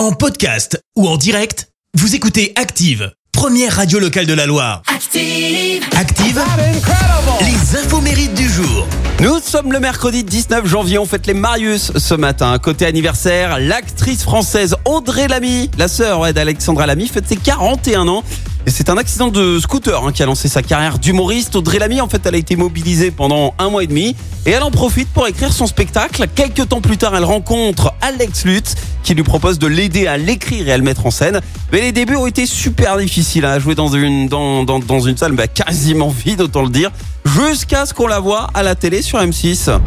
En 0.00 0.12
podcast 0.12 0.82
ou 0.96 1.06
en 1.06 1.18
direct, 1.18 1.68
vous 1.92 2.14
écoutez 2.14 2.54
Active, 2.56 3.12
première 3.32 3.76
radio 3.76 3.98
locale 3.98 4.24
de 4.24 4.32
la 4.32 4.46
Loire. 4.46 4.80
Active. 4.86 5.84
Active, 5.94 6.42
les 7.42 7.76
infos 7.76 8.00
mérites 8.00 8.32
du 8.32 8.48
jour. 8.48 8.86
Nous 9.20 9.40
sommes 9.40 9.70
le 9.70 9.78
mercredi 9.78 10.24
19 10.24 10.66
janvier, 10.66 10.96
on 10.96 11.04
fête 11.04 11.26
les 11.26 11.34
Marius 11.34 11.92
ce 11.98 12.14
matin. 12.14 12.58
Côté 12.58 12.86
anniversaire, 12.86 13.60
l'actrice 13.60 14.22
française 14.22 14.74
Audrey 14.86 15.28
Lamy, 15.28 15.70
la 15.76 15.86
sœur 15.86 16.32
d'Alexandra 16.32 16.86
Lamy, 16.86 17.06
fête 17.06 17.28
ses 17.28 17.36
41 17.36 18.08
ans. 18.08 18.24
C'est 18.70 18.88
un 18.88 18.96
accident 18.96 19.28
de 19.28 19.58
scooter 19.58 20.04
hein, 20.04 20.12
qui 20.12 20.22
a 20.22 20.26
lancé 20.26 20.48
sa 20.48 20.62
carrière 20.62 20.98
d'humoriste. 20.98 21.56
Audrey 21.56 21.78
Lamy, 21.78 22.00
en 22.00 22.08
fait, 22.08 22.24
elle 22.24 22.36
a 22.36 22.38
été 22.38 22.54
mobilisée 22.54 23.10
pendant 23.10 23.52
un 23.58 23.68
mois 23.68 23.82
et 23.82 23.88
demi 23.88 24.14
et 24.46 24.50
elle 24.50 24.62
en 24.62 24.70
profite 24.70 25.08
pour 25.08 25.26
écrire 25.26 25.52
son 25.52 25.66
spectacle. 25.66 26.26
Quelques 26.34 26.68
temps 26.68 26.80
plus 26.80 26.96
tard, 26.96 27.16
elle 27.16 27.24
rencontre 27.24 27.92
Alex 28.00 28.44
Lutz 28.44 28.74
qui 29.02 29.14
lui 29.14 29.24
propose 29.24 29.58
de 29.58 29.66
l'aider 29.66 30.06
à 30.06 30.16
l'écrire 30.16 30.68
et 30.68 30.72
à 30.72 30.76
le 30.76 30.84
mettre 30.84 31.04
en 31.06 31.10
scène. 31.10 31.40
Mais 31.72 31.80
les 31.80 31.92
débuts 31.92 32.16
ont 32.16 32.26
été 32.26 32.46
super 32.46 32.96
difficiles 32.96 33.44
hein, 33.44 33.52
à 33.52 33.58
jouer 33.58 33.74
dans 33.74 33.88
une 33.88 34.28
salle 35.16 35.32
bah, 35.32 35.48
quasiment 35.48 36.08
vide, 36.24 36.40
autant 36.40 36.62
le 36.62 36.70
dire, 36.70 36.90
jusqu'à 37.24 37.86
ce 37.86 37.94
qu'on 37.94 38.06
la 38.06 38.20
voit 38.20 38.48
à 38.54 38.62
la 38.62 38.76
télé 38.76 39.02
sur 39.02 39.18
M6. 39.18 39.80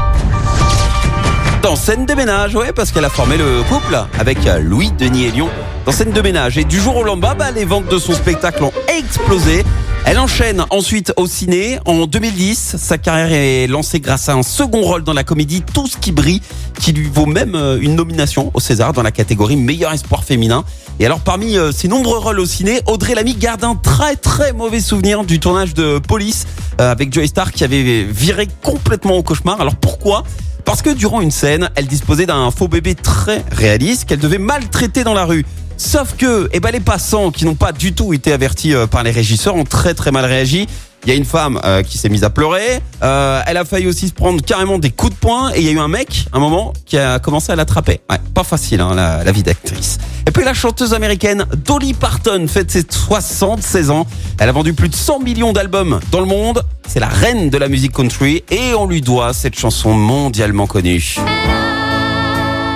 Dans 1.73 1.79
scène 1.79 2.05
de 2.05 2.13
ménage, 2.13 2.53
ouais, 2.53 2.71
parce 2.71 2.91
qu'elle 2.91 3.03
a 3.03 3.09
formé 3.09 3.35
le 3.35 3.63
couple 3.63 3.97
avec 4.19 4.45
euh, 4.45 4.59
Louis 4.59 4.91
Denis 4.91 5.23
et 5.23 5.31
Lyon 5.31 5.49
dans 5.87 5.91
scène 5.91 6.11
de 6.11 6.21
ménage. 6.21 6.55
Et 6.59 6.65
du 6.65 6.79
jour 6.79 6.97
au 6.97 7.03
lendemain, 7.03 7.33
bah, 7.33 7.49
les 7.49 7.65
ventes 7.65 7.87
de 7.87 7.97
son 7.97 8.13
spectacle 8.13 8.63
ont 8.63 8.71
explosé. 8.95 9.65
Elle 10.05 10.19
enchaîne 10.19 10.63
ensuite 10.69 11.13
au 11.17 11.25
ciné. 11.25 11.79
En 11.85 12.05
2010, 12.05 12.75
sa 12.77 12.99
carrière 12.99 13.33
est 13.33 13.65
lancée 13.65 13.99
grâce 13.99 14.29
à 14.29 14.33
un 14.33 14.43
second 14.43 14.81
rôle 14.81 15.03
dans 15.03 15.13
la 15.13 15.23
comédie 15.23 15.63
Tout 15.63 15.87
ce 15.87 15.97
qui 15.97 16.11
brille, 16.11 16.43
qui 16.79 16.93
lui 16.93 17.09
vaut 17.11 17.25
même 17.25 17.55
euh, 17.55 17.79
une 17.81 17.95
nomination 17.95 18.51
au 18.53 18.59
César 18.59 18.93
dans 18.93 19.01
la 19.01 19.11
catégorie 19.11 19.55
meilleur 19.55 19.93
espoir 19.93 20.23
féminin. 20.23 20.65
Et 20.99 21.07
alors 21.07 21.21
parmi 21.21 21.57
euh, 21.57 21.71
ses 21.71 21.87
nombreux 21.87 22.19
rôles 22.19 22.39
au 22.39 22.45
ciné, 22.45 22.81
Audrey 22.85 23.15
Lamy 23.15 23.33
garde 23.33 23.63
un 23.63 23.73
très 23.73 24.15
très 24.15 24.53
mauvais 24.53 24.79
souvenir 24.79 25.23
du 25.23 25.39
tournage 25.39 25.73
de 25.73 25.97
Police 25.97 26.45
avec 26.77 27.11
Joey 27.11 27.27
Star 27.27 27.51
qui 27.51 27.63
avait 27.63 28.03
viré 28.03 28.47
complètement 28.61 29.15
au 29.15 29.23
cauchemar. 29.23 29.59
Alors 29.59 29.75
pourquoi 29.75 30.23
parce 30.65 30.81
que 30.81 30.89
durant 30.89 31.21
une 31.21 31.31
scène, 31.31 31.69
elle 31.75 31.87
disposait 31.87 32.25
d'un 32.25 32.49
faux 32.51 32.67
bébé 32.67 32.95
très 32.95 33.43
réaliste 33.51 34.05
qu'elle 34.05 34.19
devait 34.19 34.37
maltraiter 34.37 35.03
dans 35.03 35.13
la 35.13 35.25
rue. 35.25 35.45
Sauf 35.77 36.15
que 36.15 36.49
eh 36.53 36.59
ben, 36.59 36.71
les 36.71 36.79
passants 36.79 37.31
qui 37.31 37.45
n'ont 37.45 37.55
pas 37.55 37.71
du 37.71 37.93
tout 37.93 38.13
été 38.13 38.31
avertis 38.31 38.73
euh, 38.73 38.87
par 38.87 39.03
les 39.03 39.11
régisseurs 39.11 39.55
ont 39.55 39.63
très 39.63 39.93
très 39.93 40.11
mal 40.11 40.25
réagi. 40.25 40.67
Il 41.05 41.09
y 41.09 41.11
a 41.11 41.15
une 41.15 41.25
femme 41.25 41.59
euh, 41.65 41.83
qui 41.83 41.97
s'est 41.97 42.07
mise 42.07 42.23
à 42.23 42.29
pleurer. 42.29 42.79
Euh, 43.03 43.41
elle 43.45 43.57
a 43.57 43.65
failli 43.65 43.87
aussi 43.87 44.07
se 44.07 44.13
prendre 44.13 44.41
carrément 44.41 44.79
des 44.79 44.89
coups 44.89 45.13
de 45.13 45.17
poing. 45.17 45.51
Et 45.53 45.59
il 45.59 45.65
y 45.65 45.69
a 45.69 45.71
eu 45.73 45.79
un 45.79 45.89
mec, 45.89 46.27
un 46.31 46.39
moment, 46.39 46.71
qui 46.85 46.97
a 46.97 47.19
commencé 47.19 47.51
à 47.51 47.57
l'attraper. 47.57 47.99
Ouais, 48.09 48.19
pas 48.33 48.45
facile, 48.45 48.79
hein, 48.79 48.95
la, 48.95 49.31
vie 49.33 49.43
d'actrice. 49.43 49.97
Et 50.25 50.31
puis 50.31 50.45
la 50.45 50.53
chanteuse 50.53 50.93
américaine 50.93 51.45
Dolly 51.65 51.93
Parton 51.93 52.45
fête 52.47 52.71
ses 52.71 52.85
76 52.89 53.89
ans. 53.89 54.07
Elle 54.39 54.49
a 54.49 54.51
vendu 54.51 54.73
plus 54.73 54.89
de 54.89 54.95
100 54.95 55.19
millions 55.19 55.53
d'albums 55.53 55.99
dans 56.11 56.19
le 56.19 56.25
monde. 56.25 56.63
C'est 56.87 56.99
la 56.99 57.07
reine 57.07 57.49
de 57.49 57.57
la 57.57 57.69
musique 57.69 57.93
country 57.93 58.43
et 58.49 58.73
on 58.73 58.87
lui 58.87 59.01
doit 59.01 59.33
cette 59.33 59.57
chanson 59.57 59.93
mondialement 59.93 60.67
connue. 60.67 61.15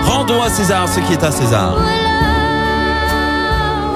Rendons 0.03 0.41
à 0.41 0.49
César 0.49 0.88
ce 0.88 0.99
qui 0.99 1.14
est 1.14 1.23
à 1.23 1.31
César. 1.31 1.75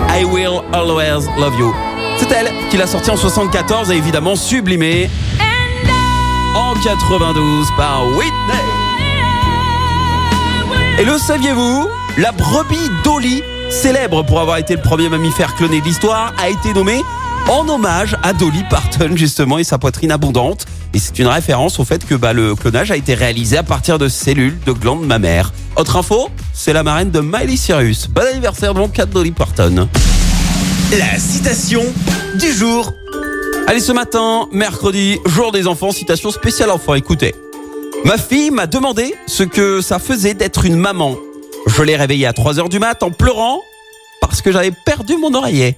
I 0.09 0.25
Will 0.25 0.61
Always 0.73 1.27
Love 1.39 1.57
You. 1.57 1.73
C'est 2.17 2.31
elle 2.31 2.51
qui 2.69 2.77
l'a 2.77 2.87
sorti 2.87 3.09
en 3.09 3.17
74 3.17 3.91
et 3.91 3.95
évidemment 3.95 4.35
sublimée 4.35 5.09
en 6.55 6.73
92 6.83 7.67
par 7.77 8.05
Whitney. 8.07 8.31
Et 10.99 11.05
le 11.05 11.17
saviez-vous? 11.17 11.87
La 12.17 12.33
brebis 12.33 12.91
Dolly, 13.05 13.41
célèbre 13.69 14.23
pour 14.23 14.41
avoir 14.41 14.57
été 14.57 14.75
le 14.75 14.81
premier 14.81 15.07
mammifère 15.07 15.55
cloné 15.55 15.79
de 15.79 15.85
l'histoire, 15.85 16.33
a 16.37 16.49
été 16.49 16.73
nommée 16.73 17.01
en 17.49 17.67
hommage 17.67 18.17
à 18.23 18.33
Dolly 18.33 18.63
Parton 18.69 19.15
justement 19.15 19.57
et 19.57 19.63
sa 19.63 19.77
poitrine 19.77 20.11
abondante. 20.11 20.65
Et 20.93 20.99
c'est 20.99 21.19
une 21.19 21.27
référence 21.27 21.79
au 21.79 21.85
fait 21.85 22.05
que 22.05 22.15
bah, 22.15 22.33
le 22.33 22.55
clonage 22.55 22.91
a 22.91 22.97
été 22.97 23.13
réalisé 23.13 23.57
à 23.57 23.63
partir 23.63 23.97
de 23.97 24.07
cellules 24.07 24.57
de 24.65 24.71
glandes 24.71 25.05
mammaires. 25.05 25.53
Autre 25.75 25.97
info, 25.97 26.29
c'est 26.53 26.73
la 26.73 26.83
marraine 26.83 27.11
de 27.11 27.19
Miley 27.19 27.55
Cyrus. 27.55 28.07
Bon 28.07 28.25
anniversaire 28.25 28.73
donc 28.73 28.99
à 28.99 29.05
Dolly 29.05 29.31
Parton. 29.31 29.87
La 30.97 31.17
citation 31.17 31.83
du 32.39 32.51
jour. 32.51 32.93
Allez, 33.67 33.79
ce 33.79 33.91
matin, 33.91 34.47
mercredi, 34.51 35.19
jour 35.25 35.51
des 35.51 35.67
enfants, 35.67 35.91
citation 35.91 36.31
spéciale 36.31 36.71
enfant. 36.71 36.95
Écoutez. 36.95 37.33
Ma 38.03 38.17
fille 38.17 38.51
m'a 38.51 38.67
demandé 38.67 39.15
ce 39.27 39.43
que 39.43 39.81
ça 39.81 39.99
faisait 39.99 40.33
d'être 40.33 40.65
une 40.65 40.75
maman. 40.75 41.15
Je 41.67 41.83
l'ai 41.83 41.95
réveillée 41.95 42.25
à 42.25 42.33
3 42.33 42.59
heures 42.59 42.69
du 42.69 42.79
mat 42.79 43.03
en 43.03 43.11
pleurant 43.11 43.61
parce 44.19 44.41
que 44.41 44.51
j'avais 44.51 44.71
perdu 44.71 45.17
mon 45.17 45.33
oreiller. 45.33 45.77